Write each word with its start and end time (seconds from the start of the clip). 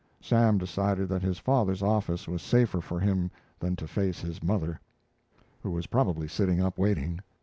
Sam 0.19 0.57
decided 0.57 1.09
that 1.09 1.21
his 1.21 1.37
father's 1.37 1.83
office 1.83 2.27
was 2.27 2.41
safer 2.41 2.81
for 2.81 2.99
him 2.99 3.29
than 3.59 3.75
to 3.75 3.85
face 3.87 4.19
his 4.19 4.41
mother, 4.41 4.79
who 5.61 5.69
was 5.69 5.85
probably 5.85 6.27
sitting 6.27 6.59
up, 6.59 6.79
waiting. 6.79 7.19